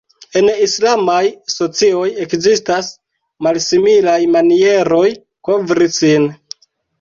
[0.39, 1.19] En islamaj
[1.55, 2.89] socioj ekzistas
[3.49, 5.05] malsimilaj manieroj
[5.51, 6.27] kovri sin.